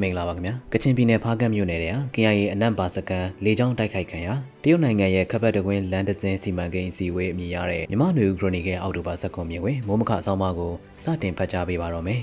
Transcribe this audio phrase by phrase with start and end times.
[0.00, 4.28] မင်္ဂလာပါခင်ဗျာကချင်ပြည်နယ်ဖားကန့်မြို့နယ်ထဲဟာ KIA အနံ့ပါစကန်လေကြောင်းတိုက်ခိုက်ခံရ
[4.62, 10.72] တရုတ်နိုင်ငံရဲ့ခပ်ပတ်တကွင်းလမ်းတစ်စင်းစီမံကိန်းအစည်းအဝေးအမည်ရတဲ့မြမနွေဦးခရိုနီကယ်အောက်တိုဘာ19မြင်ဝင်မိုးမခအဆောင်မကို
[11.02, 12.20] စတင်ဖတ်ကြားပေးပါတော့မယ်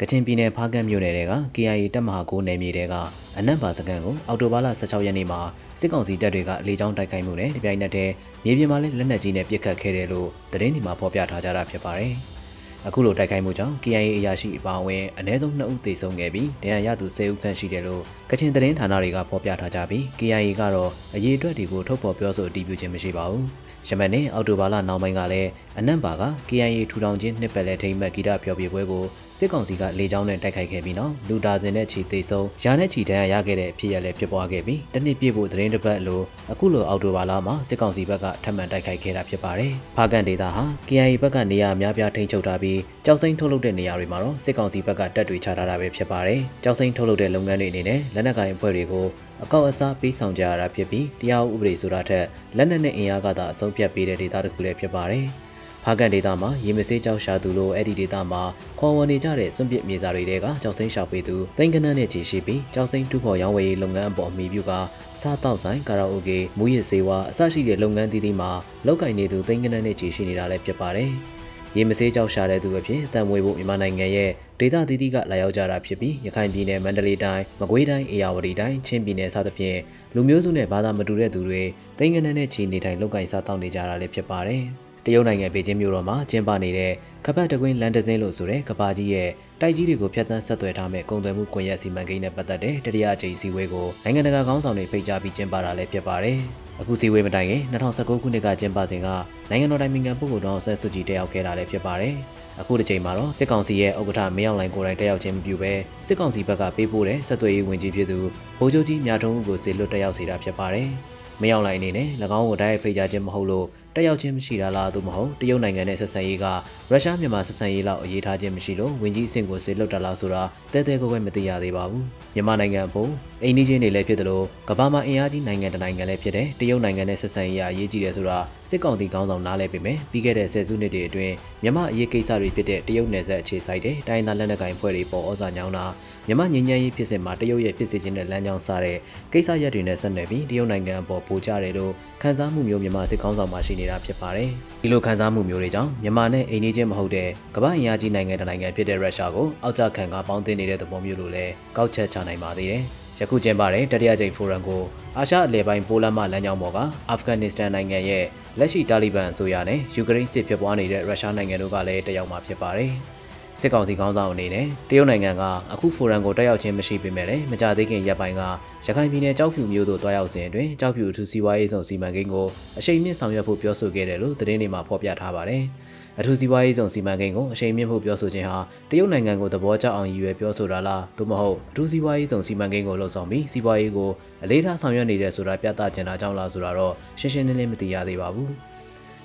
[0.00, 2.94] ကချင်ပြည်နယ်ဖားကန့်မြို့နယ်ထဲက KIA တပ်မဟာ9နယ်မြေတဲက
[3.38, 5.40] အနံ့ပါစကန်ကိုအောက်တိုဘာလ16ရက်နေ့မှာ
[5.80, 8.12] စစ်ကောင်စီတပ်တွေကလေကြောင်းတိုက်ခိုက်မှုနဲ့တပြိုင်နက်တည်း
[8.44, 12.14] မြေပြင်မှာလည်းလက်နက်ကြီးနဲ့ပစ်ခတ်ခဲ့တယ်လို့သတင်းတွေမှာဖော်ပြထားကြတာဖြစ်ပါတယ်။
[12.86, 23.44] အခုလိုတိုက်ခိုက်မှုကြောင့် KIA အရာရှိအပါအဝင်အ ਨੇ ဆုံး2ဦးသေဆုံးခဲ့ပြီးဒဏ်ရာရသူ10ဦးခန့်ရှိတယ်လို့ကချင်သတင်းဌာနတွေကဖော်ပြထားကြပြီး KIA ကတော့အရေးအတွက်တွေကိုထုတ်ဖော်ပြောဆိုအတည်ပြုခြင်းမရှိပါဘူး။
[23.88, 29.04] ယမန်နေ့အောက်တိုဘာလနောက်ပိုင်းကလည်းအနံ့ပါက KIA ထူထောင်ခြင်းနှစ်ပတ်လည်ထိမ့်မှတ်ဂီတဖျော်ဖြေပွဲကို
[29.38, 36.20] စစ်ကောင်စီကလေကြောင်းနဲ့တိုက်ခိုက်ခဲ့ပြီးနောက်လူဒါဇင်နဲ့ချီသေဆုံးရာနဲ့ချီဒဏ်ရာရခဲ့တဲ့အဖြစ်အပျက်လည်းဖြစ်ပွားခဲ့ပြီးတနစ်ပြည့်ဖို့သတင်းတစ်ပတ်လို
[36.52, 42.69] အခုလိုအောက်တိုဘာလမှာစစ်ကောင်စီဘက်ကထပ်မံတိုက်ခိုက်ခဲ့တာဖြစ်ပါတယ်။ဖားကန်ဒေတာဟာ KIA ဘက်ကနေရာအများပြားထိန်းချုပ်ထားပြီး
[43.04, 49.06] ကြောက်စိမ့်ထုတ်လုပ်တဲ့နေရာတွေမှာတော့စစ်ကောင်စီဘက်ကတပ်တွေချထားတာပဲဖြစ်ပါတယ်။ကြောက်စိမ့်ထုတ်လုပ်တဲ့လုပ်ငန်းတွေအနေနဲ့လက်နက်ကိုင်အဖွဲ့တွေကို
[49.44, 55.26] အကောက်အစားပေးဆောင်ကြရတာဖြစ်ပြီးတရားဥပဒေဆိုတာထက်လက်နက်နဲ့အင်အားကသာအဆုံးဖြတ်ပေးတဲ့ဒေသတစ်ခုလည်းဖြစ်ပါတယ်။
[55.84, 58.42] ဖားကန်ဒေတာမှာရေမစေးကြောက်ရှာသူလို့အဲ့ဒီဒေတာမှာ
[58.78, 64.72] ခေါ်ဝေါ်နေကြတဲ့စွန့်ပစ်မြေစာတွေကကြောက်စိမ့်ရှာပေးသူတိန်ကနန်းနဲ့ချီရှိပြီးကြောက်စိမ့်တူဖော်ရောင်းဝယ်ရေးလုပ်ငန်းအပေါ်အမိပြုက
[65.20, 68.50] စားတောက်ဆိုင်ကာရာအိုကေမူရစ်စေဝါအစရှိတဲ့လုပ်ငန်းသီးသီးမှာ
[68.86, 71.12] လောက်ကင်နေသူတိန်ကနန်းနဲ့ချီရှိနေတာလည်းဖြစ်ပါတယ်။
[71.76, 79.78] ရေမစေးကြောက်ရှာတဲ့သူအဖြစ်တန်မွေဖို့မြန်မာနိုင်ငံရဲ့ဒေသသီးသီးကလာရောက်ကြတာဖြစ်ပြီးရခိုင်ပြည်နယ်မန္တလေးတိုင်းမကွေးတိုင်းအေရဝတီတိုင်းချင်းပြည်နယ်စသဖြင့်
[80.14, 81.62] လူမျိုးစုနဲ့ဘာသာမတူတဲ့သူတွေ
[81.98, 84.64] တိမ်ငနနဲ့ချီနေထိုင်လောက်ကင်စားတောက်နေကြတာလည်းဖြစ်ပါတယ်
[85.04, 86.92] တရုတ်နိုင်ငံပေကျင်းမြို့တော်မှာကျင်းပနေတဲ့
[87.26, 96.38] ကပတ်တကွင်းလန်ဒဇင်းလို့ဆိုတဲ့ကဘာကြီးရဲ့တိုက်ကြီးတွေကိုဖျက်ဆီးဆက်သွယ်ထားမဲ့ကုန်သွယ်မှုကွန်ရက်စီမံကိန်းနဲ့ပတ်သက်တဲ့တတိယအကြိမ်စည်းဝေးကိုနိုင်ငံတကာခေါင်းဆောင်တွေဖိတ်ကြားပြီးကျင်းပတာလည်းဖြစ်ပါတယ်။
[96.80, 99.08] အခုစည်းဝေးမတိုင်ခင်2019ခုနှစ်ကကျင်းပစဉ်က
[99.50, 102.14] နိုင်ငံတော်တိုင်ပင်ခံပုဂ္ဂိုလ်တော်ဆက်စုကြည်တက်ရောက်ခဲ့တာလည်းဖြစ်ပါတယ်။
[102.60, 105.72] အခုတစ်ချိန်မှာတော့စစ်ကောင်စီရဲ့ဥက္ကဋ္ဌမင်းအောင်လှိုင်ကိုယ်တိုင်တက်ရောက်ခြင်းမပြုဘဲ
[106.06, 108.18] စစ်ကောင်စီဘက်ကပေးပို့တဲ့ဆက်သွယ်ရေးဝန်ကြီးဖြစ်သူ
[108.58, 110.88] ဗိုလ်ချုပ်ကြီးမြထုံးဦးကိုစေလွတ်တက်ရောက်စေတာဖြစ်ပါတယ်။
[111.42, 112.08] မရောက်လိုက်အနေနဲ့၎
[112.38, 116.46] င်းကိုတိုက်ရိုက်ဖိတ်ကြားခြင်းမဟုတ်လို့တက်ရောက်ခြင်းမရှိတာလားသို့မဟုတ်တရုတ်နိုင်ငံနဲ့ဆက်ဆံရေးက
[116.90, 120.42] ရုရှားမြန်မာဆက်ဆံရေးလောက်အရေးထားခြင်းမရှိလို့ဝင်ကြီးအဆင့်ကိုစေလွတ်တာလားဆိုတာ
[120.72, 123.10] တဲတဲကိုယ်ပဲမသိရသေးပါဘူးမြန်မာနိုင်ငံအဖို့
[123.42, 128.38] အိန္ဒိချင်းတွေလည်းဖြစ်တယ်လို့ကမ္ဘာမှာအင်အားကြီးနိုင်ငံတနိုင်ငံလည်းဖြစ်တယ်တရုတ်နိုင်ငံနဲ့ဆက်ဆံရေးအရေးကြီးတယ်ဆိုတာ
[128.70, 135.84] စစ်ကောင်စီခေါင်းဆောင်နားလည်ပေမဲ့ပြီးခဲ့တဲ့ဆယ်စုနှစ်တွေအတွင်းမြန်မာအရေးကိစ္စတွေဖြစ်တဲ့တရုတ်နယ်စပ်အခြေစိုက်တဲ့တိုင်းသားလက်နက်ကိုင်ဖွဲ့တွေပေါ်ဩဇာညောင်းတာ
[136.26, 138.98] မြန်မာငြိမ်းချမ်းရေးဖြစ်စဉ်မှာတရုတ်ရဲ့ဖြစ်စေခြင်းတဲ့လမ်းကြောင်းစတဲ့
[139.32, 141.92] ကိစ္စရပ်တွေနဲ့ဆက်နွယ်ပြီးတရုတ်နိုင်ငံအပေါ်ပိုကြတယ်လို့
[142.22, 144.48] ခံစားမှုမျိုးမြန်မာစစ်ကောင်းဆောင်မှရှိနေတာဖြစ်ပါတယ်။
[144.82, 152.82] ဒီလိုခံစားမှုမျိုးတွေကြောင့်မြန်မာနဲ့အိမ်နီးချင်းမဟုတ်တဲ့ကမ္ဘာအင်အားကြီးနိုင်ငံတနိုင်ငံဖြစ်တဲ့ရုရှားကိုအောက်ကျခံကပေါင်းတင်နေတဲ့သဘောမျိုးလိုလည်းကောက်ချက်ချနိုင်ပါသေးတယ်။
[153.20, 154.82] ယခုကျင်းပတဲ့တတိယကြိမ်ဖိုရမ်ကို
[155.16, 156.78] အာရှအလယ်ပိုင်းပိုလန်မှလမ်းကြောင်းပေါ်က
[157.10, 158.24] အာဖဂန်နစ္စတန်နိုင်ငံရဲ့
[158.58, 162.92] လက်ရှိတာလီဘန်အစိုးရနဲ့ယူကရိန်းစစ်ဖြစ်ပွားနေတဲ့ရုရှားနိုင်ငံတို့ကလည်းတက်ရောက်မှာဖြစ်ပါတယ်။
[163.62, 168.42] စစ်ကောင်စီခေါင်းဆောင်အနေနဲ့တရုတ်နိုင်ငံကအခုဖိုရမ်ကိုတက်ရောက်ခြင်းမရှိပေမဲ့လည်းမကြသေးခင်ရက်ပိုင်းက
[168.86, 172.46] ရခိုင်ပြည်နယ်ကြောက်ဖြူမြို့သို့တွားရောက်စဉ်အတွင်းကြောက်ဖြူအထူးစီးပွားရေးဆောင်စီမံကိန်းကို
[172.78, 175.62] အရှိန်မြင့်ဆောင်ရွက်ဖို့ပြောဆိုခဲ့တယ်လို့သတင်းတွေမှာဖော်ပြထားပါတယ်။
[176.18, 178.58] အထူးစီးပွားရေးဆောင်စီမံကိန်းကိုအရှိန်မြင့်ဖို့ပြောဆိုခြင်းဟာ
[178.90, 184.10] တရုတ်နိုင်ငံကိုသဘောကျအောင်ရည်ရွယ်ပြောဆိုတာလားသို့မဟုတ်အထူးစီးပွားရေးဆောင်စီမံကိန်းကိုလှုပ်ဆောင်ပြီးစီးပွားရေးကို
[184.44, 188.50] အလေးထားဆောင်ရွက်နေတဲ့ဆိုတာပြသချင်တာကြောင့်လားဆိုတာတော့ရှင်းရှင်းလင်းလင်းမသိရသေးပါဘူး။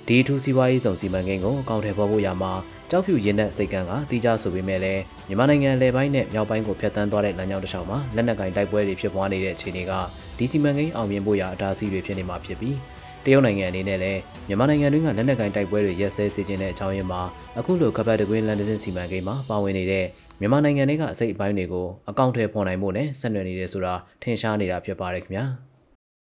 [0.08, 2.52] ဒီအထူးစီးပွားရေးဆောင်စီမံကိန်းကိုအကောင့်ထဲပေါ်ဖို့ရမှာ
[2.90, 9.92] ကြောက်ဖြူရင်းတဲ့စိတ်ကံကတီးကြဆိုပေမဲ့လည်းမြန်မာနိုင်ငံလယ်ပိုင်းနဲ့မြောက်ပိုင်းကိုဖျက်ဆီးသွားတဲ့လမ်းကြောင်းတစ်လျှောက်မှာလက်နက်ကင်တိုက်ပွဲတွေဖြစ်ပွားနေတဲ့အခြေအနေက
[10.38, 12.76] ဒီစီမံကိန်းအောင်မြင်ဖို့ရာအတားအဆီးတွေဖြစ်နေမှာဖြစ်ပြီး
[13.24, 17.22] တရုတ်နိုင်ငံအနေနဲ့လည်းမြန်မာနိုင်ငံတွင်းကလက်နက်ကင်တိုက်ပွဲတွေရက်စဲစေခြင်းတဲ့အကြောင်းရင်းမှာ
[17.58, 20.04] အခုလိုကပတ်တကွင်းလန်ဒန်စီမံကိန်းမှာပါဝင်နေတဲ့
[20.40, 25.46] မြန်မာနိုင်ငံတွေကအစိတ်အပိုင်းတွေကိုအကောင့်ထဲပေါ်နိုင်ဖို့နဲ့ဆက်နွယ်နေတယ်ဆိုတာထင်ရှားနေတာဖြစ်ပါတယ်ခင်ဗျာ။